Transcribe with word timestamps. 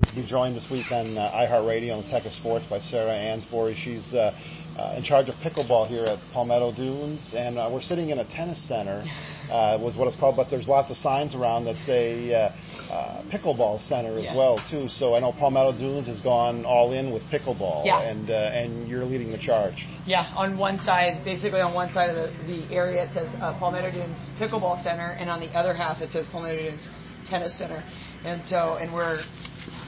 be 0.00 0.26
joined 0.26 0.56
this 0.56 0.66
week 0.70 0.90
on 0.90 1.16
uh, 1.16 1.30
iHeartRadio 1.30 1.96
on 1.96 2.02
the 2.04 2.10
Tech 2.10 2.24
of 2.26 2.32
Sports 2.32 2.66
by 2.68 2.80
Sarah 2.80 3.12
Ansboury. 3.14 3.76
She's 3.76 4.12
uh, 4.12 4.34
uh, 4.76 4.96
in 4.98 5.04
charge 5.04 5.28
of 5.28 5.36
pickleball 5.36 5.86
here 5.86 6.04
at 6.04 6.18
Palmetto 6.32 6.74
Dunes, 6.74 7.30
and 7.32 7.58
uh, 7.58 7.70
we're 7.72 7.80
sitting 7.80 8.10
in 8.10 8.18
a 8.18 8.28
tennis 8.28 8.58
center, 8.66 9.04
uh, 9.50 9.78
was 9.80 9.96
what 9.96 10.08
it's 10.08 10.16
called, 10.16 10.34
but 10.34 10.50
there's 10.50 10.66
lots 10.66 10.90
of 10.90 10.96
signs 10.96 11.36
around 11.36 11.64
that 11.66 11.76
say 11.86 12.34
uh, 12.34 12.50
uh, 12.92 13.22
pickleball 13.30 13.78
center 13.88 14.18
as 14.18 14.24
Yeah. 14.24 14.36
well 14.36 14.58
too. 14.68 14.88
So 14.88 15.14
I 15.14 15.20
know 15.20 15.30
Palmetto 15.32 15.78
Dunes 15.78 16.08
has 16.08 16.20
gone 16.20 16.64
all 16.64 16.92
in 16.92 17.12
with 17.12 17.22
pickleball, 17.30 17.84
Yeah. 17.86 18.00
and 18.00 18.28
uh, 18.30 18.34
and 18.34 18.88
you're 18.88 19.04
leading 19.04 19.30
the 19.30 19.38
charge. 19.38 19.86
Yeah, 20.06 20.26
on 20.36 20.58
one 20.58 20.80
side, 20.80 21.24
basically 21.24 21.60
on 21.60 21.72
one 21.72 21.90
side 21.92 22.10
of 22.10 22.16
the, 22.16 22.46
the 22.66 22.74
area, 22.74 23.04
it 23.04 23.12
says 23.12 23.34
uh, 23.40 23.56
Palmetto 23.60 23.92
Dunes 23.92 24.28
Pickleball 24.40 24.82
Center, 24.82 25.12
and 25.18 25.30
on 25.30 25.38
the 25.38 25.50
other 25.56 25.72
half, 25.72 26.02
it 26.02 26.10
says 26.10 26.26
Palmetto 26.26 26.56
Dunes 26.58 26.88
Tennis 27.24 27.56
Center. 27.56 27.82
And 28.24 28.42
so, 28.46 28.76
and 28.80 28.92
we're 28.92 29.20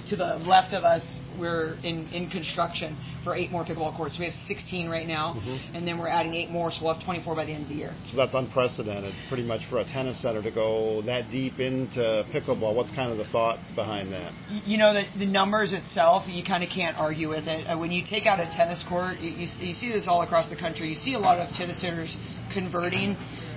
to 0.08 0.16
the 0.16 0.36
left 0.46 0.72
of 0.72 0.84
us, 0.84 1.20
we're 1.38 1.74
in, 1.82 2.06
in 2.12 2.30
construction 2.30 2.96
for 3.24 3.34
eight 3.34 3.50
more 3.50 3.64
pickleball 3.64 3.96
courts. 3.96 4.18
We 4.18 4.24
have 4.26 4.34
16 4.34 4.88
right 4.88 5.06
now, 5.06 5.34
and 5.74 5.86
then 5.86 5.98
we're 5.98 6.08
adding 6.08 6.34
eight 6.34 6.50
more, 6.50 6.70
so 6.70 6.84
we'll 6.84 6.94
have 6.94 7.04
24 7.04 7.34
by 7.34 7.44
the 7.44 7.52
end 7.52 7.64
of 7.64 7.68
the 7.68 7.74
year. 7.74 7.94
So 8.10 8.16
that's 8.16 8.34
unprecedented, 8.34 9.12
pretty 9.28 9.42
much 9.44 9.62
for 9.68 9.78
a 9.78 9.84
tennis 9.84 10.22
center 10.22 10.42
to 10.42 10.50
go 10.50 11.02
that 11.02 11.30
deep 11.30 11.58
into 11.58 12.24
pickleball. 12.32 12.74
What's 12.74 12.94
kind 12.94 13.10
of 13.10 13.18
the 13.18 13.26
thought 13.26 13.58
behind 13.74 14.12
that? 14.12 14.32
You 14.64 14.78
know, 14.78 14.94
the, 14.94 15.04
the 15.18 15.26
numbers 15.26 15.72
itself, 15.72 16.24
you 16.28 16.44
kind 16.44 16.62
of 16.62 16.70
can't 16.70 16.96
argue 16.96 17.28
with 17.28 17.46
it. 17.48 17.66
Uh, 17.66 17.78
When 17.78 17.90
you 17.90 18.04
take 18.08 18.26
out 18.26 18.38
a 18.40 18.48
tennis 18.50 18.84
court, 18.88 19.18
you, 19.18 19.30
you, 19.30 19.46
you 19.58 19.74
see 19.74 19.90
this 19.92 20.06
all 20.08 20.22
across 20.22 20.50
the 20.50 20.56
country. 20.56 20.88
You 20.88 20.94
see 20.94 21.14
a 21.14 21.18
lot 21.18 21.38
of 21.38 21.52
tennis 21.54 21.80
centers 21.80 22.16
converting, 22.52 23.16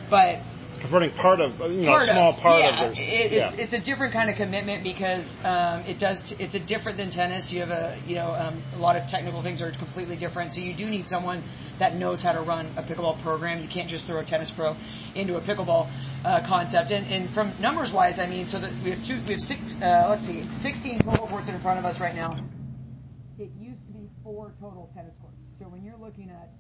but 0.10 0.40
Converting 0.82 1.12
part 1.20 1.40
of, 1.40 1.52
you 1.72 1.84
know, 1.84 1.92
part 1.92 2.08
a 2.08 2.14
small 2.14 2.34
of, 2.34 2.42
part 2.42 2.64
yeah, 2.64 2.88
of 2.88 2.96
their, 2.96 3.04
it, 3.04 3.32
yeah. 3.32 3.52
it's, 3.52 3.74
it's 3.74 3.76
a 3.76 3.84
different 3.84 4.14
kind 4.14 4.30
of 4.30 4.38
commitment 4.38 4.84
because 4.84 5.36
um, 5.44 5.84
it 5.84 6.00
does 6.00 6.34
it's 6.40 6.56
a 6.56 6.64
different 6.64 6.98
than 6.98 7.12
tennis. 7.12 7.52
You 7.52 7.60
have 7.62 7.70
a 7.70 8.00
you 8.08 8.16
know 8.16 8.32
um, 8.32 8.64
a 8.74 8.80
lot 8.80 8.96
of 8.96 9.04
technical 9.08 9.44
things 9.44 9.62
are 9.62 9.72
completely 9.76 10.16
different. 10.16 10.54
So 10.54 10.62
you 10.62 10.76
do 10.76 10.86
need 10.86 11.08
someone 11.08 11.44
that 11.80 11.96
knows 11.96 12.24
how 12.24 12.32
to 12.32 12.42
run 12.42 12.72
a 12.80 12.84
pickleball 12.84 13.22
program. 13.22 13.60
You 13.60 13.68
can't 13.68 13.90
just 13.90 14.08
throw 14.08 14.20
a 14.20 14.26
tennis 14.26 14.52
pro 14.56 14.76
into 15.16 15.36
a 15.36 15.42
pickleball 15.42 15.92
uh, 16.24 16.48
concept. 16.48 16.92
And, 16.92 17.06
and 17.12 17.34
from 17.34 17.54
numbers 17.60 17.92
wise, 17.92 18.20
I 18.20 18.28
mean, 18.28 18.48
so 18.48 18.60
that 18.60 18.72
we 18.84 18.92
have 18.92 19.04
two 19.04 19.20
we 19.28 19.36
have 19.36 19.44
six 19.44 19.60
uh, 19.84 20.08
let's 20.10 20.26
see 20.28 20.48
16 20.64 21.04
total 21.04 21.28
courts 21.28 21.50
in 21.50 21.60
front 21.62 21.80
of 21.80 21.86
us 21.86 22.00
right 22.00 22.16
now. 22.16 22.40
It 23.38 23.52
used 23.60 23.84
to 23.88 23.94
be 23.94 24.08
four 24.24 24.56
total 24.60 24.90
tennis 24.96 25.16
courts. 25.20 25.36
So 25.60 25.66
when 25.68 25.84
you're 25.84 26.00
looking 26.00 26.30
at 26.30 26.52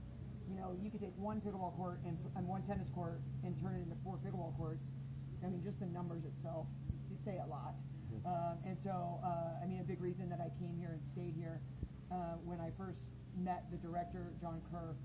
you 0.49 0.57
know, 0.57 0.73
you 0.81 0.89
could 0.89 0.99
take 0.99 1.13
one 1.15 1.39
pickleball 1.41 1.77
court 1.77 2.01
and, 2.05 2.17
and 2.35 2.47
one 2.47 2.65
tennis 2.65 2.89
court 2.93 3.21
and 3.45 3.53
turn 3.61 3.77
it 3.77 3.85
into 3.85 3.95
four 4.03 4.17
pickleball 4.17 4.57
courts. 4.57 4.81
I 5.45 5.47
mean, 5.47 5.61
just 5.63 5.79
the 5.79 5.85
numbers 5.85 6.25
itself, 6.25 6.65
you 7.09 7.17
say 7.23 7.37
a 7.37 7.47
lot. 7.47 7.77
Um, 8.25 8.57
and 8.65 8.75
so, 8.83 9.21
uh, 9.23 9.61
I 9.61 9.65
mean, 9.69 9.79
a 9.79 9.87
big 9.87 10.01
reason 10.01 10.27
that 10.29 10.41
I 10.41 10.49
came 10.59 10.75
here 10.75 10.97
and 10.97 11.01
stayed 11.13 11.37
here 11.37 11.61
uh, 12.11 12.41
when 12.43 12.59
I 12.59 12.73
first 12.75 12.97
met 13.37 13.69
the 13.71 13.77
director, 13.77 14.33
John 14.41 14.59
Kerr, 14.71 14.97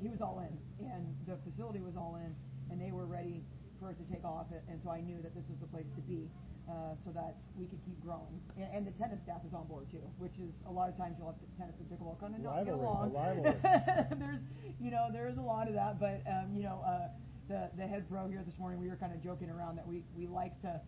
he 0.00 0.08
was 0.08 0.20
all 0.24 0.40
in, 0.40 0.56
and 0.80 1.14
the 1.28 1.36
facility 1.44 1.80
was 1.84 1.94
all 1.94 2.16
in, 2.16 2.34
and 2.72 2.80
they 2.80 2.90
were 2.90 3.04
ready 3.04 3.44
for 3.78 3.92
it 3.92 4.00
to 4.00 4.06
take 4.08 4.24
off. 4.24 4.48
And 4.68 4.80
so 4.82 4.90
I 4.90 5.00
knew 5.04 5.20
that 5.22 5.36
this 5.36 5.44
was 5.46 5.60
the 5.60 5.68
place 5.68 5.86
to 5.94 6.02
be, 6.08 6.24
uh, 6.70 6.94
so 7.04 7.10
that 7.10 7.34
we 7.58 7.66
could 7.66 7.82
keep 7.84 7.98
growing. 8.00 8.38
And, 8.56 8.68
and 8.70 8.82
the 8.86 8.94
tennis 8.94 9.18
staff 9.26 9.42
is 9.46 9.52
on 9.52 9.66
board 9.66 9.90
too, 9.90 10.02
which 10.18 10.38
is 10.38 10.54
a 10.66 10.72
lot 10.72 10.88
of 10.88 10.96
times 10.96 11.16
you'll 11.18 11.34
have 11.34 11.40
tennis 11.58 11.74
and 11.82 11.90
pickleball 11.90 12.20
kind 12.22 12.34
of 12.34 12.40
not 12.40 12.64
get 12.64 12.74
along. 12.74 13.10
There's, 14.22 14.42
you 14.78 14.90
know, 14.90 15.10
there 15.12 15.28
is 15.28 15.36
a 15.36 15.42
lot 15.42 15.66
of 15.66 15.74
that, 15.74 15.98
but 15.98 16.22
um, 16.30 16.54
you 16.54 16.62
know, 16.62 16.78
uh, 16.86 17.10
the 17.48 17.70
the 17.76 17.86
head 17.86 18.06
pro 18.08 18.28
here 18.28 18.42
this 18.46 18.58
morning, 18.58 18.78
we 18.78 18.88
were 18.88 18.96
kind 18.96 19.12
of 19.12 19.22
joking 19.22 19.50
around 19.50 19.76
that 19.76 19.86
we 19.86 20.04
we 20.16 20.26
like 20.26 20.54
to 20.62 20.80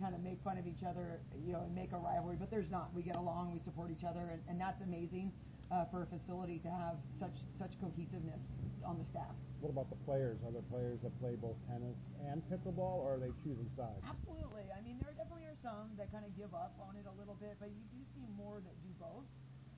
kind 0.00 0.14
of 0.14 0.20
make 0.20 0.40
fun 0.44 0.58
of 0.58 0.66
each 0.66 0.84
other, 0.84 1.20
you 1.44 1.52
know, 1.52 1.60
and 1.60 1.74
make 1.74 1.92
a 1.92 1.96
rivalry, 1.96 2.36
but 2.38 2.50
there's 2.50 2.70
not. 2.70 2.92
We 2.94 3.02
get 3.02 3.16
along, 3.16 3.52
we 3.52 3.60
support 3.64 3.90
each 3.90 4.04
other, 4.04 4.28
and, 4.32 4.40
and 4.48 4.60
that's 4.60 4.80
amazing 4.82 5.32
uh, 5.70 5.84
for 5.90 6.06
a 6.06 6.08
facility 6.10 6.62
to 6.62 6.70
have 6.70 6.96
such 7.18 7.34
such 7.58 7.74
cohesiveness 7.82 8.38
on 8.86 8.98
the 9.02 9.06
staff. 9.10 9.34
What 9.58 9.74
about 9.74 9.90
the 9.90 9.98
players? 10.06 10.38
Are 10.46 10.52
there 10.54 10.66
players 10.70 11.02
that 11.02 11.10
play 11.18 11.34
both 11.34 11.58
tennis 11.66 11.98
and 12.22 12.38
pickleball, 12.46 13.02
or 13.02 13.18
are 13.18 13.20
they 13.20 13.34
choosing 13.42 13.66
sides? 13.74 13.98
Absolutely. 14.06 14.70
I 14.70 14.78
mean, 14.84 15.02
there 15.02 15.10
definitely 15.18 15.50
are 15.50 15.58
some 15.64 15.90
that 15.98 16.12
kind 16.14 16.22
of 16.22 16.30
give 16.38 16.54
up 16.54 16.78
on 16.78 16.94
it 16.94 17.08
a 17.08 17.14
little 17.18 17.34
bit, 17.42 17.58
but 17.58 17.74
you 17.74 17.82
do 17.90 17.98
see 18.14 18.26
more 18.38 18.62
that 18.62 18.76
do 18.86 18.92
both. 19.02 19.26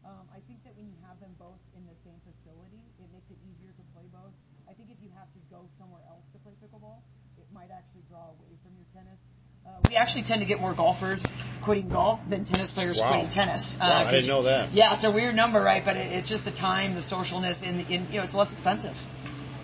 Um, 0.05 0.29
I 0.31 0.45
think 0.47 0.63
that 0.63 0.77
when 0.77 0.87
you 0.87 0.99
have 1.09 1.19
them 1.19 1.35
both 1.41 1.59
in 1.75 1.83
the 1.89 1.97
same 2.05 2.21
facility, 2.23 2.85
it 3.01 3.09
makes 3.11 3.27
it 3.33 3.39
easier 3.49 3.73
to 3.73 3.83
play 3.97 4.07
both. 4.13 4.35
I 4.69 4.77
think 4.77 4.93
if 4.93 5.01
you 5.01 5.11
have 5.17 5.33
to 5.33 5.41
go 5.49 5.67
somewhere 5.81 6.05
else 6.07 6.23
to 6.37 6.39
play 6.45 6.55
pickleball, 6.61 7.01
it 7.41 7.49
might 7.51 7.73
actually 7.73 8.05
draw 8.07 8.37
away 8.37 8.53
from 8.61 8.77
your 8.77 8.87
tennis. 8.93 9.19
Uh, 9.65 9.81
we 9.83 9.97
actually 9.97 10.23
tend 10.23 10.41
to 10.45 10.49
get 10.49 10.61
more 10.61 10.75
golfers 10.77 11.25
quitting 11.69 11.91
golf 11.91 12.19
than 12.31 12.45
tennis 12.47 12.71
players 12.73 12.99
Wow. 12.99 13.11
quitting 13.13 13.31
tennis. 13.31 13.77
Uh, 13.77 13.85
Wow, 13.85 14.09
I 14.09 14.11
didn't 14.11 14.27
know 14.29 14.43
that. 14.45 14.73
Yeah, 14.73 14.95
it's 14.95 15.05
a 15.05 15.13
weird 15.13 15.35
number, 15.35 15.61
right? 15.63 15.83
But 15.85 15.97
it, 15.99 16.11
it's 16.17 16.29
just 16.29 16.45
the 16.47 16.51
time, 16.69 16.95
the 16.95 17.01
socialness, 17.03 17.63
and, 17.63 17.81
and 17.93 18.09
you 18.09 18.19
know, 18.19 18.25
it's 18.25 18.35
less 18.35 18.53
expensive. 18.55 18.95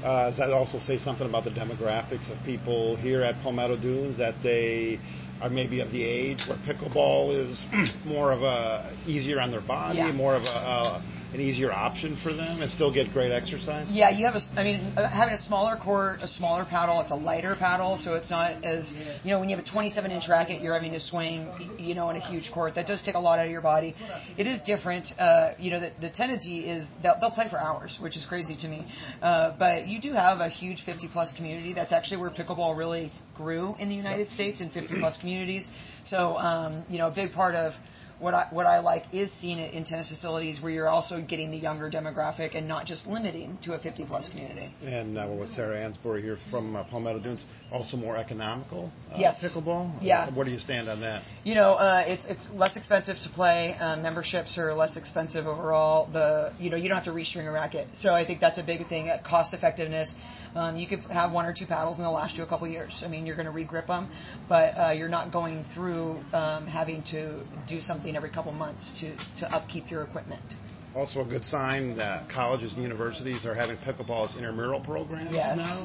Uh, 0.04 0.28
does 0.28 0.37
that 0.38 0.50
also 0.53 0.78
say 0.78 0.98
something 0.98 1.26
about 1.26 1.44
the 1.44 1.50
demographics 1.50 2.28
of 2.31 2.37
people 2.44 2.94
here 2.97 3.22
at 3.22 3.34
Palmetto 3.42 3.76
Dunes 3.81 4.19
that 4.19 4.34
they 4.42 4.98
are 5.41 5.48
maybe 5.48 5.81
of 5.81 5.91
the 5.92 6.03
age 6.04 6.41
where 6.47 6.59
pickleball 6.69 7.32
is 7.32 7.65
more 8.04 8.31
of 8.32 8.42
a 8.42 8.94
easier 9.06 9.41
on 9.41 9.50
their 9.50 9.62
body, 9.62 9.98
Yeah. 9.98 10.12
more 10.12 10.34
of 10.34 10.42
a, 10.42 10.47
uh, 10.47 11.03
an 11.34 11.41
easier 11.41 11.72
option 11.72 12.17
for 12.22 12.33
them, 12.33 12.62
and 12.62 12.71
still 12.71 12.93
get 12.93 13.12
great 13.12 13.33
exercise? 13.33 13.89
Yeah, 13.91 14.11
you 14.11 14.27
have 14.27 14.37
a. 14.37 14.61
I 14.61 14.62
mean, 14.62 14.93
uh, 14.97 15.09
having 15.09 15.34
a 15.34 15.39
smaller 15.39 15.77
court, 15.77 16.21
a 16.22 16.28
smaller 16.28 16.65
paddle. 16.65 17.00
It's 17.00 17.11
a 17.11 17.17
lighter 17.17 17.56
paddle, 17.59 17.97
so 17.97 18.15
it's 18.15 18.31
not 18.31 18.65
as 18.65 18.93
you 19.25 19.31
know 19.31 19.41
when 19.41 19.49
you 19.49 19.56
have 19.56 19.65
a 19.65 19.69
27 19.69 20.11
inch 20.11 20.28
racket, 20.28 20.62
you're 20.62 20.75
having 20.75 20.93
to 20.93 21.00
swing, 21.00 21.50
you 21.78 21.95
know, 21.95 22.09
in 22.11 22.17
a 22.17 22.21
huge 22.21 22.53
court. 22.53 22.77
That 22.77 22.87
does 22.87 23.03
take 23.03 23.17
a 23.17 23.19
lot 23.19 23.39
out 23.39 23.47
of 23.47 23.50
your 23.50 23.62
body. 23.62 23.95
It 24.39 24.47
is 24.47 24.61
different. 24.62 25.09
Uh, 25.19 25.50
you 25.59 25.71
know, 25.71 25.81
the, 25.81 25.93
the 26.00 26.11
tendency 26.11 26.61
is 26.69 26.89
they'll, 27.03 27.19
they'll 27.21 27.31
play 27.31 27.49
for 27.51 27.59
hours, 27.59 27.99
which 28.01 28.16
is 28.16 28.25
crazy 28.25 28.56
to 28.56 28.69
me. 28.69 28.87
Uh, 29.21 29.56
but 29.59 29.89
you 29.89 30.01
do 30.01 30.12
have 30.12 30.39
a 30.39 30.49
huge 30.49 30.84
50 30.84 31.09
plus 31.12 31.33
community. 31.33 31.75
That's 31.75 31.93
actually 31.93 32.21
where 32.21 32.31
pickleball 32.31 32.78
really 32.78 33.11
grew 33.34 33.75
in 33.78 33.89
the 33.89 33.95
United 33.95 34.28
States 34.31 34.61
in 34.61 34.71
50 34.71 35.01
plus 35.01 35.19
communities. 35.19 35.71
So, 36.05 36.37
um, 36.37 36.84
you 36.89 36.99
know, 36.99 37.09
a 37.09 37.15
big 37.15 37.33
part 37.33 37.55
of 37.55 37.72
what 38.19 38.34
I 38.34 38.47
what 38.50 38.66
I 38.66 38.78
like 38.80 39.04
is 39.12 39.32
seeing 39.32 39.58
it 39.58 39.75
in 39.75 39.84
tennis 39.84 40.08
facilities 40.08 40.60
where 40.60 40.70
you're 40.72 40.88
also 40.88 41.20
getting 41.20 41.50
the 41.50 41.56
younger 41.56 41.91
demographic 41.91 42.56
and 42.56 42.69
not 42.69 42.86
just 42.86 43.06
limiting 43.06 43.58
to 43.62 43.75
a 43.75 43.78
50 43.78 44.04
plus 44.06 44.28
community. 44.30 44.72
And 44.82 45.19
uh, 45.19 45.26
we're 45.28 45.41
with 45.41 45.50
Sarah 45.50 45.76
Ansboury 45.76 46.22
here 46.22 46.38
from 46.50 46.76
uh, 46.76 46.84
Palmetto 46.84 47.20
Dunes. 47.20 47.44
Also 47.72 47.97
more 47.97 48.16
economical. 48.16 48.92
Uh, 49.10 49.16
Yes. 49.19 49.42
Pickleball. 49.42 49.98
Yeah. 50.03 50.32
Where 50.34 50.44
do 50.44 50.50
you 50.53 50.58
stand 50.58 50.88
on 50.88 51.00
that? 51.00 51.22
You 51.44 51.54
know, 51.54 51.74
uh, 51.74 52.04
it's 52.06 52.24
it's 52.26 52.48
less 52.53 52.76
expensive 52.76 53.16
to 53.22 53.28
play. 53.30 53.74
Um, 53.80 54.03
memberships 54.03 54.58
are 54.58 54.72
less 54.74 54.97
expensive 54.97 55.47
overall. 55.47 56.10
The 56.12 56.53
you 56.58 56.70
know 56.70 56.76
you 56.76 56.88
don't 56.88 56.97
have 56.97 57.06
to 57.06 57.12
restring 57.12 57.47
a 57.47 57.53
racket, 57.53 57.88
so 57.94 58.10
I 58.10 58.24
think 58.26 58.41
that's 58.41 58.58
a 58.58 58.62
big 58.62 58.86
thing. 58.88 59.08
Uh, 59.08 59.19
cost 59.28 59.54
effectiveness. 59.54 60.14
Um, 60.54 60.76
you 60.76 60.86
could 60.86 61.00
have 61.10 61.32
one 61.32 61.47
or 61.47 61.53
two 61.53 61.66
paddles 61.66 61.97
and 61.97 62.04
they'll 62.04 62.12
last 62.12 62.36
you 62.36 62.44
a 62.44 62.47
couple 62.47 62.69
years. 62.69 63.03
I 63.04 63.08
mean, 63.08 63.26
you're 63.26 63.34
going 63.34 63.47
to 63.47 63.53
regrip 63.53 63.88
them, 63.88 64.08
but 64.48 64.78
uh, 64.78 64.92
you're 64.92 65.08
not 65.08 65.32
going 65.32 65.64
through 65.74 66.20
um, 66.32 66.69
having 66.69 67.03
to 67.10 67.42
do 67.66 67.80
something 67.80 68.03
every 68.12 68.31
couple 68.31 68.53
months 68.53 68.92
to 69.00 69.16
to 69.41 69.50
upkeep 69.53 69.91
your 69.91 70.03
equipment. 70.03 70.42
Also, 70.94 71.20
a 71.22 71.25
good 71.25 71.44
sign 71.44 71.97
that 71.97 72.28
colleges 72.31 72.72
and 72.75 72.82
universities 72.82 73.44
are 73.44 73.54
having 73.54 73.76
pickleball 73.78 74.28
as 74.28 74.37
intramural 74.37 74.81
programs 74.81 75.34
Yes. 75.34 75.56
now. 75.56 75.84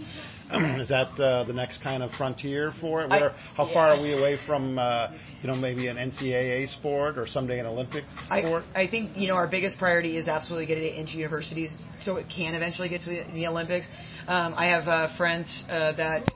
Is 0.80 0.90
that 0.90 1.10
uh, 1.20 1.44
the 1.46 1.54
next 1.54 1.82
kind 1.82 2.04
of 2.04 2.12
frontier 2.12 2.72
for 2.80 3.02
it? 3.02 3.12
I- 3.12 3.20
Where, 3.20 3.30
how 3.56 3.72
far 3.74 3.90
are 3.96 4.02
we 4.02 4.14
away 4.14 4.38
from, 4.46 4.78
uh, 4.78 5.10
you 5.42 5.48
know, 5.48 5.56
maybe 5.56 5.88
an 5.88 5.98
NCAA 5.98 6.68
sport 6.70 7.18
or 7.18 7.26
someday 7.26 7.60
an 7.60 7.66
Olympic 7.66 8.04
sport? 8.28 8.64
I, 8.76 8.84
I 8.84 8.88
think 8.90 9.18
you 9.18 9.28
know 9.28 9.34
our 9.36 9.48
biggest 9.48 9.80
priority 9.80 10.16
is 10.18 10.28
absolutely 10.28 10.68
getting 10.68 10.84
it 10.86 10.96
into 10.96 11.18
universities 11.18 11.74
so 12.00 12.18
it 12.18 12.28
can 12.36 12.54
eventually 12.54 12.90
get 12.90 13.02
to 13.02 13.10
the, 13.10 13.24
the 13.34 13.48
Olympics. 13.48 13.88
Um, 14.28 14.54
I 14.56 14.66
have 14.68 14.88
uh, 14.88 15.16
friends 15.18 15.64
uh, 15.70 15.94
that 15.94 16.30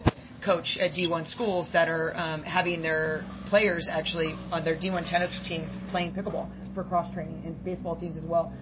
coach 0.45 0.77
at 0.79 0.91
D1 0.91 1.27
schools 1.27 1.69
that 1.73 1.87
are 1.87 2.15
um, 2.17 2.43
having 2.43 2.81
their 2.81 3.23
players 3.47 3.87
actually 3.91 4.33
on 4.51 4.63
their 4.63 4.75
D1 4.75 5.09
tennis 5.09 5.39
teams 5.47 5.69
playing 5.91 6.11
pickleball 6.11 6.47
for 6.73 6.83
cross 6.83 7.13
training 7.13 7.41
and 7.45 7.61
baseball 7.63 7.95
teams 7.95 8.17
as 8.17 8.23
well. 8.23 8.53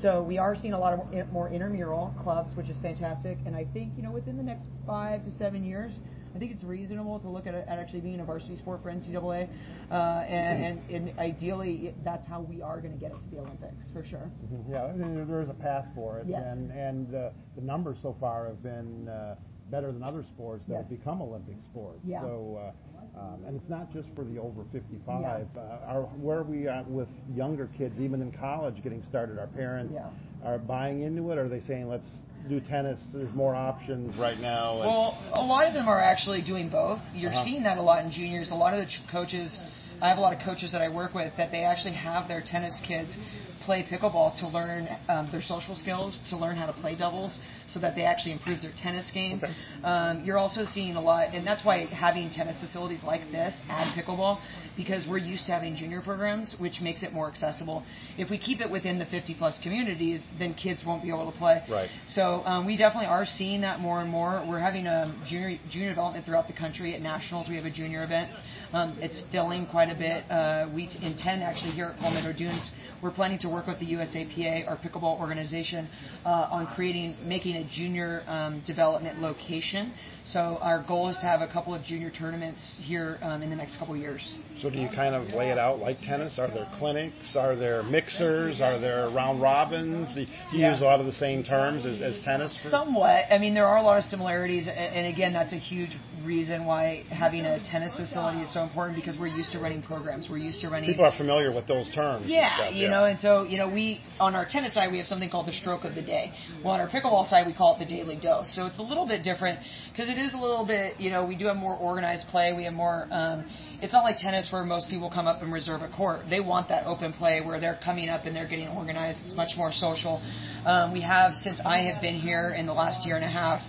So 0.00 0.22
we 0.22 0.38
are 0.38 0.56
seeing 0.56 0.72
a 0.72 0.78
lot 0.78 0.94
of 0.94 1.32
more- 1.32 1.50
intramural 1.50 2.14
clubs, 2.22 2.56
which 2.56 2.68
is 2.68 2.76
fantastic. 2.80 3.38
And 3.44 3.54
I 3.54 3.66
think 3.72 3.92
you 3.96 4.02
know 4.02 4.12
within 4.12 4.36
the 4.36 4.42
next 4.42 4.66
five 4.86 5.24
to 5.24 5.32
seven 5.32 5.64
years, 5.64 5.92
I 6.34 6.38
think 6.38 6.52
it's 6.52 6.62
reasonable 6.62 7.18
to 7.20 7.28
look 7.28 7.46
at, 7.46 7.54
at 7.54 7.68
actually 7.68 8.00
being 8.00 8.20
a 8.20 8.24
varsity 8.24 8.56
sport 8.56 8.82
for 8.82 8.90
NCAA, 8.90 9.48
uh, 9.90 9.94
and, 9.94 10.80
and, 10.88 11.08
and 11.08 11.18
ideally 11.18 11.94
that's 12.04 12.26
how 12.26 12.40
we 12.40 12.62
are 12.62 12.80
going 12.80 12.92
to 12.92 12.98
get 13.00 13.10
it 13.10 13.16
to 13.24 13.30
the 13.34 13.38
Olympics 13.40 13.86
for 13.92 14.04
sure. 14.04 14.30
Yeah, 14.70 14.84
I 14.84 14.92
mean, 14.92 15.26
there 15.26 15.40
is 15.42 15.48
a 15.48 15.54
path 15.54 15.86
for 15.94 16.18
it, 16.20 16.26
Yes. 16.28 16.42
and 16.46 16.70
and 16.70 17.14
uh, 17.14 17.30
the 17.56 17.62
numbers 17.62 17.96
so 18.02 18.14
far 18.20 18.46
have 18.46 18.62
been 18.62 19.08
uh, 19.08 19.34
better 19.70 19.90
than 19.90 20.02
other 20.04 20.22
sports 20.34 20.62
that 20.68 20.74
Yes. 20.74 20.82
have 20.88 20.98
become 20.98 21.20
Olympic 21.20 21.56
sports. 21.72 22.00
Yeah. 22.04 22.20
So, 22.22 22.72
uh, 23.16 23.20
um, 23.20 23.44
and 23.46 23.56
it's 23.60 23.68
not 23.68 23.92
just 23.92 24.08
for 24.14 24.24
the 24.24 24.38
over 24.38 24.62
55. 24.72 25.20
Yeah. 25.20 25.60
Uh, 25.60 25.78
are, 25.86 26.02
where 26.22 26.38
are 26.38 26.42
we 26.44 26.68
at 26.68 26.88
with 26.88 27.08
younger 27.34 27.68
kids, 27.76 27.98
even 28.00 28.22
in 28.22 28.30
college, 28.32 28.80
getting 28.84 29.02
started? 29.08 29.38
Our 29.38 29.48
parents 29.48 29.92
Yeah. 29.94 30.10
are 30.44 30.58
buying 30.58 31.02
into 31.02 31.30
it. 31.32 31.38
Or 31.38 31.46
are 31.46 31.48
they 31.48 31.60
saying, 31.66 31.88
let's 31.88 32.06
do 32.48 32.60
tennis? 32.60 32.98
There's 33.12 33.32
more 33.34 33.54
options 33.54 34.16
right 34.18 34.38
now. 34.40 34.80
and- 34.80 34.88
Well, 34.88 35.18
a 35.32 35.42
lot 35.44 35.66
of 35.66 35.74
them 35.74 35.88
are 35.88 36.00
actually 36.00 36.42
doing 36.42 36.68
both. 36.68 37.00
You're 37.14 37.30
Uh-huh. 37.30 37.44
seeing 37.44 37.62
that 37.64 37.78
a 37.78 37.82
lot 37.82 38.04
in 38.04 38.10
juniors. 38.10 38.50
A 38.50 38.54
lot 38.54 38.74
of 38.74 38.80
the 38.80 38.86
ch- 38.86 39.00
coaches 39.10 39.58
I 40.02 40.08
have 40.08 40.16
a 40.16 40.20
lot 40.22 40.32
of 40.32 40.38
coaches 40.40 40.72
that 40.72 40.80
I 40.80 40.88
work 40.88 41.12
with 41.14 41.36
that 41.36 41.50
they 41.50 41.62
actually 41.62 41.92
have 41.92 42.26
their 42.26 42.40
tennis 42.40 42.80
kids 42.88 43.18
play 43.60 43.84
pickleball 43.88 44.38
to 44.40 44.48
learn 44.48 44.88
um, 45.08 45.28
their 45.30 45.42
social 45.42 45.74
skills, 45.74 46.20
to 46.30 46.36
learn 46.36 46.56
how 46.56 46.66
to 46.66 46.72
play 46.72 46.96
doubles, 46.96 47.38
so 47.68 47.80
that 47.80 47.94
they 47.94 48.02
actually 48.02 48.32
improve 48.32 48.60
their 48.62 48.72
tennis 48.76 49.10
game. 49.12 49.38
Okay. 49.38 49.52
Um, 49.84 50.24
you're 50.24 50.38
also 50.38 50.64
seeing 50.64 50.96
a 50.96 51.00
lot, 51.00 51.34
and 51.34 51.46
that's 51.46 51.64
why 51.64 51.86
having 51.86 52.30
tennis 52.30 52.60
facilities 52.60 53.02
like 53.04 53.22
this 53.30 53.54
add 53.68 53.96
pickleball 53.96 54.40
because 54.76 55.06
we're 55.08 55.18
used 55.18 55.46
to 55.46 55.52
having 55.52 55.76
junior 55.76 56.00
programs, 56.00 56.56
which 56.58 56.80
makes 56.80 57.02
it 57.02 57.12
more 57.12 57.28
accessible. 57.28 57.84
If 58.16 58.30
we 58.30 58.38
keep 58.38 58.60
it 58.60 58.70
within 58.70 58.98
the 58.98 59.04
50 59.06 59.34
plus 59.36 59.58
communities, 59.62 60.24
then 60.38 60.54
kids 60.54 60.82
won't 60.86 61.02
be 61.02 61.10
able 61.10 61.30
to 61.30 61.36
play. 61.36 61.62
Right. 61.68 61.90
So 62.06 62.42
um, 62.44 62.66
we 62.66 62.76
definitely 62.76 63.08
are 63.08 63.26
seeing 63.26 63.60
that 63.60 63.80
more 63.80 64.00
and 64.00 64.10
more. 64.10 64.44
We're 64.48 64.60
having 64.60 64.86
a 64.86 65.14
junior 65.26 65.58
junior 65.70 65.90
development 65.90 66.24
throughout 66.24 66.46
the 66.46 66.54
country. 66.54 66.94
At 66.94 67.02
nationals, 67.02 67.48
we 67.48 67.56
have 67.56 67.64
a 67.64 67.70
junior 67.70 68.02
event. 68.04 68.30
Um, 68.72 68.96
it's 69.00 69.22
filling 69.32 69.66
quite 69.66 69.90
a 69.90 69.98
bit. 69.98 70.30
Uh, 70.30 70.70
we 70.72 70.88
intend 71.02 71.42
actually 71.42 71.72
here 71.72 71.86
at 71.86 71.98
Palmetto 71.98 72.32
Dunes, 72.32 72.70
we're 73.02 73.10
planning 73.10 73.38
to 73.38 73.48
work 73.48 73.66
with 73.66 73.80
the 73.80 73.86
USAPA, 73.94 74.68
our 74.68 74.76
pickleball 74.76 75.18
organization, 75.18 75.88
uh, 76.24 76.48
on 76.50 76.66
creating, 76.66 77.16
making 77.24 77.56
a 77.56 77.64
junior 77.70 78.20
um, 78.26 78.62
development 78.66 79.20
location. 79.20 79.92
So 80.24 80.58
our 80.60 80.84
goal 80.86 81.08
is 81.08 81.16
to 81.18 81.22
have 81.22 81.40
a 81.40 81.50
couple 81.50 81.74
of 81.74 81.82
junior 81.82 82.10
tournaments 82.10 82.78
here 82.82 83.16
um, 83.22 83.42
in 83.42 83.48
the 83.48 83.56
next 83.56 83.78
couple 83.78 83.94
of 83.94 84.00
years. 84.00 84.34
So 84.60 84.68
do 84.68 84.76
you 84.76 84.88
kind 84.94 85.14
of 85.14 85.28
lay 85.34 85.48
it 85.50 85.56
out 85.56 85.78
like 85.78 85.96
tennis? 86.00 86.38
Are 86.38 86.48
there 86.48 86.68
clinics? 86.78 87.34
Are 87.36 87.56
there 87.56 87.82
mixers? 87.82 88.60
Are 88.60 88.78
there 88.78 89.08
round 89.08 89.40
robins? 89.40 90.14
Do 90.14 90.20
you 90.20 90.26
yeah. 90.52 90.72
use 90.72 90.82
a 90.82 90.84
lot 90.84 91.00
of 91.00 91.06
the 91.06 91.12
same 91.12 91.42
terms 91.42 91.86
as, 91.86 92.02
as 92.02 92.22
tennis? 92.22 92.54
For? 92.62 92.68
Somewhat. 92.68 93.24
I 93.30 93.38
mean, 93.38 93.54
there 93.54 93.66
are 93.66 93.78
a 93.78 93.82
lot 93.82 93.96
of 93.96 94.04
similarities, 94.04 94.68
and 94.68 95.06
again, 95.06 95.32
that's 95.32 95.54
a 95.54 95.58
huge 95.58 95.96
reason 96.24 96.64
why 96.64 97.04
having 97.10 97.44
a 97.44 97.62
tennis 97.64 97.96
facility 97.96 98.40
is 98.40 98.52
so 98.52 98.62
important 98.62 98.96
because 98.96 99.18
we're 99.18 99.28
used 99.28 99.52
to 99.52 99.58
running 99.58 99.82
programs. 99.82 100.28
We're 100.28 100.38
used 100.38 100.60
to 100.62 100.68
running. 100.68 100.88
People 100.88 101.04
are 101.04 101.16
familiar 101.16 101.52
with 101.54 101.66
those 101.66 101.88
terms. 101.94 102.26
Yeah, 102.26 102.56
stuff, 102.56 102.74
you 102.74 102.84
yeah. 102.84 102.90
know, 102.90 103.04
and 103.04 103.18
so 103.18 103.44
you 103.44 103.58
know, 103.58 103.68
we 103.72 104.00
on 104.18 104.34
our 104.34 104.44
tennis 104.48 104.74
side 104.74 104.90
we 104.92 104.98
have 104.98 105.06
something 105.06 105.30
called 105.30 105.46
the 105.46 105.52
stroke 105.52 105.84
of 105.84 105.94
the 105.94 106.02
day. 106.02 106.32
Well, 106.64 106.74
on 106.74 106.80
our 106.80 106.88
pickleball 106.88 107.26
side 107.26 107.46
we 107.46 107.54
call 107.54 107.76
it 107.76 107.78
the 107.78 107.86
daily 107.86 108.18
dose. 108.18 108.54
So 108.54 108.66
it's 108.66 108.78
a 108.78 108.82
little 108.82 109.06
bit 109.06 109.22
different 109.22 109.60
because 109.90 110.08
it 110.08 110.18
is 110.18 110.34
a 110.34 110.38
little 110.38 110.66
bit, 110.66 111.00
you 111.00 111.10
know, 111.10 111.26
we 111.26 111.36
do 111.36 111.46
have 111.46 111.56
more 111.56 111.76
organized 111.76 112.28
play. 112.28 112.52
We 112.52 112.64
have 112.64 112.74
more. 112.74 113.06
Um, 113.10 113.44
it's 113.82 113.92
not 113.92 114.04
like 114.04 114.16
tennis 114.18 114.50
where 114.52 114.64
most 114.64 114.90
people 114.90 115.10
come 115.10 115.26
up 115.26 115.42
and 115.42 115.52
reserve 115.52 115.82
a 115.82 115.88
court. 115.88 116.20
They 116.28 116.40
want 116.40 116.68
that 116.68 116.86
open 116.86 117.12
play 117.12 117.40
where 117.40 117.58
they're 117.58 117.78
coming 117.82 118.08
up 118.08 118.26
and 118.26 118.36
they're 118.36 118.48
getting 118.48 118.68
organized. 118.68 119.24
It's 119.24 119.36
much 119.36 119.56
more 119.56 119.72
social. 119.72 120.20
Um, 120.66 120.92
we 120.92 121.00
have 121.00 121.32
since 121.34 121.60
I 121.64 121.90
have 121.90 122.02
been 122.02 122.16
here 122.16 122.54
in 122.56 122.66
the 122.66 122.74
last 122.74 123.06
year 123.06 123.16
and 123.16 123.24
a 123.24 123.28
half 123.28 123.60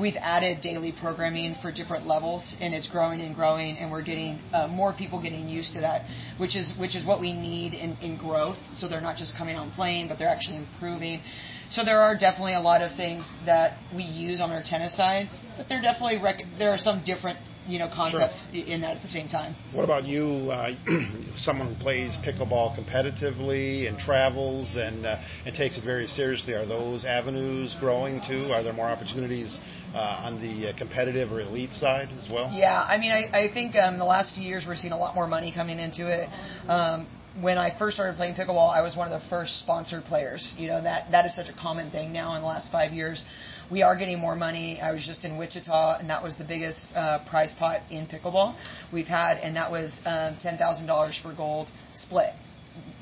we've 0.00 0.16
added 0.20 0.60
daily 0.60 0.92
programming 0.92 1.54
for 1.60 1.72
different 1.72 2.06
levels, 2.06 2.56
and 2.60 2.74
it's 2.74 2.88
growing 2.88 3.20
and 3.20 3.34
growing, 3.34 3.76
and 3.78 3.90
we're 3.90 4.02
getting 4.02 4.38
uh, 4.52 4.68
more 4.68 4.92
people 4.92 5.22
getting 5.22 5.48
used 5.48 5.74
to 5.74 5.80
that, 5.80 6.02
which 6.38 6.56
is 6.56 6.76
which 6.78 6.94
is 6.96 7.04
what 7.04 7.20
we 7.20 7.32
need 7.32 7.74
in, 7.74 8.16
growth. 8.18 8.58
So 8.72 8.88
they're 8.88 9.00
not 9.00 9.16
just 9.16 9.36
coming 9.36 9.56
on 9.56 9.70
playing, 9.70 10.08
but 10.08 10.18
they're 10.18 10.28
actually 10.28 10.58
improving. 10.58 11.20
So 11.70 11.84
there 11.84 12.00
are 12.00 12.16
definitely 12.16 12.54
a 12.54 12.60
lot 12.60 12.82
of 12.82 12.96
things 12.96 13.30
that 13.44 13.78
we 13.94 14.02
use 14.02 14.40
on 14.40 14.50
our 14.50 14.62
tennis 14.64 14.96
side, 14.96 15.28
but 15.56 15.68
there 15.68 15.80
definitely 15.82 16.18
there 16.58 16.72
are 16.72 16.78
some 16.78 17.02
different 17.04 17.38
you 17.68 17.78
know 17.78 17.88
concepts 17.94 18.50
sure. 18.52 18.64
in 18.64 18.80
that 18.80 18.96
at 18.96 19.02
the 19.02 19.08
same 19.08 19.28
time. 19.28 19.54
What 19.72 19.84
about 19.84 20.04
you? 20.04 20.50
Uh, 20.50 20.74
someone 21.36 21.74
who 21.74 21.80
plays 21.80 22.16
pickleball 22.24 22.76
competitively 22.76 23.86
and 23.86 23.98
travels 23.98 24.74
and 24.76 25.04
uh, 25.04 25.18
and 25.44 25.54
takes 25.54 25.76
it 25.78 25.84
very 25.84 26.06
seriously. 26.06 26.54
Are 26.54 26.66
those 26.66 27.04
avenues 27.04 27.76
growing 27.78 28.20
too? 28.26 28.50
Are 28.52 28.62
there 28.62 28.72
more 28.72 28.86
opportunities 28.86 29.58
uh, 29.94 30.22
on 30.24 30.40
the 30.40 30.70
uh, 30.70 30.78
competitive 30.78 31.30
or 31.30 31.40
elite 31.40 31.72
side 31.72 32.08
as 32.10 32.30
well? 32.32 32.50
Yeah, 32.52 32.84
I 32.88 32.98
mean, 32.98 33.12
I, 33.12 33.44
I 33.44 33.52
think 33.52 33.76
um, 33.76 33.98
the 33.98 34.04
last 34.04 34.34
few 34.34 34.44
years 34.44 34.64
we're 34.66 34.76
seeing 34.76 34.92
a 34.92 34.98
lot 34.98 35.14
more 35.14 35.26
money 35.26 35.52
coming 35.54 35.78
into 35.78 36.08
it. 36.08 36.28
Um, 36.68 37.06
when 37.40 37.58
I 37.58 37.76
first 37.78 37.94
started 37.96 38.16
playing 38.16 38.34
pickleball, 38.34 38.70
I 38.74 38.82
was 38.82 38.96
one 38.96 39.10
of 39.10 39.20
the 39.20 39.28
first 39.28 39.60
sponsored 39.60 40.04
players. 40.04 40.54
You 40.58 40.68
know 40.68 40.82
that 40.82 41.10
that 41.10 41.24
is 41.26 41.34
such 41.34 41.48
a 41.48 41.52
common 41.52 41.90
thing 41.90 42.12
now 42.12 42.34
in 42.34 42.42
the 42.42 42.46
last 42.48 42.70
five 42.72 42.92
years. 42.92 43.24
We 43.70 43.82
are 43.82 43.96
getting 43.96 44.18
more 44.18 44.34
money. 44.34 44.80
I 44.80 44.92
was 44.92 45.06
just 45.06 45.24
in 45.24 45.36
Wichita, 45.36 45.98
and 45.98 46.08
that 46.10 46.22
was 46.22 46.38
the 46.38 46.44
biggest 46.44 46.88
uh, 46.96 47.18
prize 47.28 47.54
pot 47.58 47.80
in 47.90 48.06
pickleball 48.06 48.56
we've 48.92 49.06
had, 49.06 49.38
and 49.38 49.56
that 49.56 49.70
was 49.70 50.00
um, 50.06 50.36
ten 50.40 50.56
thousand 50.58 50.86
dollars 50.86 51.18
for 51.22 51.34
gold 51.34 51.70
split. 51.92 52.32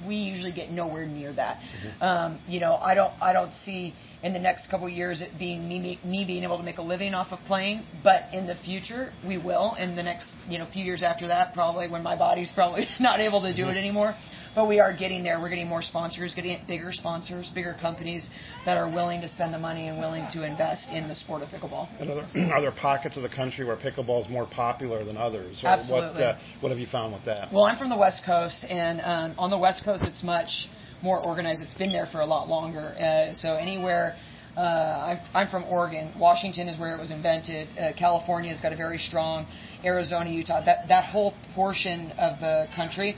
We 0.07 0.17
usually 0.17 0.53
get 0.53 0.71
nowhere 0.71 1.07
near 1.07 1.33
that. 1.35 1.59
Mm-hmm. 1.59 2.03
Um, 2.03 2.41
you 2.49 2.61
know, 2.61 2.77
I 2.77 2.95
don't 2.95 3.13
I 3.21 3.33
don't 3.33 3.53
see 3.53 3.95
in 4.27 4.33
the 4.33 4.41
next 4.41 4.69
couple 4.69 4.89
of 4.89 4.93
years 4.93 5.21
it 5.21 5.31
being 5.39 5.69
me, 5.69 6.01
me 6.05 6.25
being 6.27 6.43
able 6.43 6.59
to 6.59 6.65
make 6.65 6.79
a 6.79 6.83
living 6.83 7.15
off 7.15 7.29
of 7.31 7.39
playing. 7.47 7.85
But 8.03 8.35
in 8.35 8.47
the 8.47 8.57
future, 8.57 9.13
we 9.27 9.39
will. 9.39 9.75
In 9.79 9.95
the 9.95 10.03
next 10.03 10.27
you 10.49 10.59
know 10.59 10.67
few 10.71 10.85
years 10.85 11.05
after 11.05 11.29
that, 11.29 11.55
probably 11.55 11.89
when 11.89 12.03
my 12.03 12.17
body's 12.17 12.51
probably 12.51 12.89
not 13.01 13.21
able 13.21 13.41
to 13.43 13.55
do 13.55 13.69
it 13.69 13.77
anymore. 13.77 14.15
But 14.57 14.69
we 14.69 14.81
are 14.81 14.97
getting 14.97 15.23
there. 15.23 15.39
We're 15.39 15.51
getting 15.51 15.69
more 15.69 15.83
sponsors, 15.83 16.35
getting 16.35 16.59
bigger 16.67 16.91
sponsors, 16.91 17.51
bigger 17.55 17.77
companies 17.79 18.31
that 18.65 18.79
are 18.79 18.89
willing 18.89 19.21
to 19.21 19.29
spend 19.29 19.53
the 19.53 19.59
money 19.59 19.89
and 19.89 19.99
willing 19.99 20.27
to 20.33 20.47
invest 20.47 20.89
in 20.89 21.09
the 21.09 21.15
sport 21.15 21.43
of 21.43 21.51
pickleball. 21.51 21.89
And 22.01 22.09
are 22.09 22.15
there, 22.15 22.55
are 22.55 22.61
there 22.63 22.73
pockets 22.73 23.19
of 23.19 23.23
the 23.23 23.29
country 23.29 23.67
where 23.67 23.77
pickleball 23.77 24.25
is 24.25 24.31
more 24.31 24.47
popular 24.47 25.05
than 25.05 25.19
others? 25.19 25.61
Absolutely. 25.63 26.23
What, 26.23 26.37
uh, 26.37 26.39
what 26.63 26.71
have 26.71 26.79
you 26.79 26.87
found 26.87 27.13
with 27.13 27.27
that? 27.27 27.53
Well, 27.53 27.65
I'm 27.65 27.77
from 27.77 27.91
the 27.91 27.99
West 27.99 28.23
Coast, 28.25 28.65
and 28.65 29.03
um, 29.03 29.35
on 29.39 29.51
the 29.51 29.59
West 29.59 29.85
Coast, 29.85 30.05
it's 30.05 30.25
much 30.25 30.69
more 31.03 31.23
organized. 31.23 31.63
It's 31.63 31.75
been 31.75 31.93
there 31.93 32.07
for 32.07 32.21
a 32.21 32.27
lot 32.27 32.49
longer. 32.49 32.95
Uh, 32.99 33.33
so 33.35 33.55
anywhere. 33.55 34.17
Uh, 34.57 35.17
I'm, 35.17 35.19
I'm 35.35 35.49
from 35.49 35.65
Oregon. 35.65 36.15
Washington 36.19 36.69
is 36.69 36.79
where 36.79 36.95
it 36.95 36.99
was 36.99 37.11
invented. 37.11 37.69
Uh, 37.79 37.93
California's 37.93 38.63
got 38.63 38.73
a 38.73 38.77
very 38.77 38.97
strong. 38.97 39.47
Arizona, 39.85 40.31
Utah. 40.31 40.65
That 40.65 40.89
that 40.89 41.05
whole 41.05 41.35
portion 41.55 42.11
of 42.13 42.41
the 42.41 42.67
country. 42.75 43.17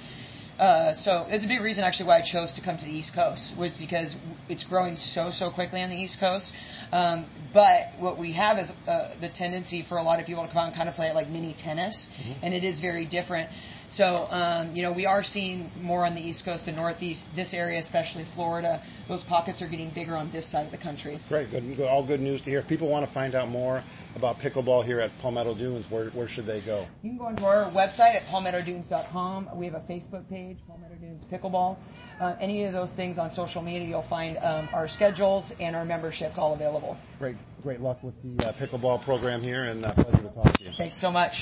Uh, 0.59 0.93
so 0.93 1.25
it's 1.29 1.45
a 1.45 1.49
big 1.49 1.61
reason 1.61 1.85
actually 1.85 2.09
why 2.09 2.19
I 2.19 2.23
chose 2.23 2.53
to 2.55 2.61
come 2.61 2.77
to 2.77 2.85
the 2.85 2.91
East 2.91 3.15
Coast 3.15 3.55
was 3.57 3.77
because 3.77 4.17
it's 4.49 4.65
growing 4.65 4.97
so 4.97 5.31
so 5.31 5.51
quickly 5.51 5.83
on 5.83 5.91
the 5.91 5.97
East 5.97 6.19
Coast. 6.19 6.53
Um, 6.91 7.27
but 7.55 7.93
what 8.01 8.19
we 8.19 8.33
have 8.33 8.59
is 8.59 8.71
uh, 8.89 9.15
the 9.21 9.29
tendency 9.29 9.85
for 9.89 9.99
a 9.99 10.03
lot 10.03 10.19
of 10.19 10.27
people 10.27 10.45
to 10.45 10.53
come 10.53 10.63
out 10.63 10.67
and 10.69 10.75
kind 10.75 10.89
of 10.89 10.97
play 10.97 11.09
it 11.09 11.15
like 11.15 11.29
mini 11.29 11.55
tennis, 11.57 12.11
mm-hmm. 12.21 12.45
and 12.45 12.55
it 12.55 12.65
is 12.65 12.81
very 12.81 13.07
different. 13.07 13.51
So, 13.91 14.05
um, 14.05 14.77
you 14.77 14.83
know, 14.83 14.93
we 14.93 15.07
are 15.07 15.23
seeing 15.23 15.71
more 15.81 16.05
on 16.05 16.15
the 16.15 16.21
East 16.21 16.45
Coast, 16.45 16.67
the 16.67 16.73
Northeast, 16.73 17.25
this 17.35 17.55
area, 17.55 17.79
especially 17.79 18.27
Florida. 18.35 18.83
Those 19.09 19.23
pockets 19.25 19.63
are 19.63 19.69
getting 19.69 19.91
bigger 19.95 20.15
on 20.15 20.31
this 20.31 20.51
side 20.51 20.67
of 20.67 20.73
the 20.73 20.79
country. 20.79 21.19
Great, 21.29 21.51
good, 21.51 21.81
all 21.81 22.07
good 22.07 22.21
news 22.21 22.43
to 22.43 22.51
hear. 22.51 22.59
If 22.59 22.69
people 22.69 22.91
want 22.91 23.09
to 23.09 23.15
find 23.15 23.35
out 23.35 23.49
more 23.49 23.83
about 24.19 24.37
pickleball 24.39 24.85
here 24.85 25.01
at 25.01 25.11
Palmetto 25.23 25.55
Dunes, 25.55 25.87
where, 25.91 26.11
where 26.11 26.29
should 26.29 26.47
they 26.47 26.61
go? 26.65 26.87
You 27.03 27.11
can 27.11 27.19
go 27.19 27.27
onto 27.27 27.45
our 27.45 27.71
website 27.71 28.17
at 28.17 28.23
palmettodunes.com. 28.25 29.51
We 29.55 29.67
have 29.67 29.75
a 29.75 29.85
Facebook 29.89 30.29
page, 30.29 30.59
Palmetto 30.67 30.97
Dunes 30.97 31.23
Pickleball. 31.33 31.79
Uh, 32.21 32.35
any 32.41 32.65
of 32.65 32.73
those 32.73 32.91
things 32.97 33.17
on 33.17 33.33
social 33.33 33.63
media, 33.63 33.87
you'll 33.89 34.09
find 34.09 34.37
um, 34.39 34.69
our 34.73 34.89
schedules 34.89 35.45
and 35.61 35.77
our 35.77 35.85
memberships 35.85 36.35
all 36.37 36.53
available. 36.55 36.97
Great, 37.19 37.37
great 37.63 37.81
luck 37.81 38.03
with 38.03 38.15
the 38.23 38.45
uh, 38.45 38.53
pickleball 38.55 39.05
program 39.05 39.41
here, 39.41 39.65
and 39.65 39.85
uh, 39.85 39.95
pleasure 39.95 40.23
to 40.23 40.35
talk 40.35 40.59
to 40.59 40.65
you. 40.65 40.71
Thanks 40.77 41.01
so 41.01 41.11
much. 41.11 41.33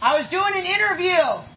I 0.00 0.14
was 0.14 0.30
doing 0.30 0.52
an 0.54 0.64
interview. 0.64 1.44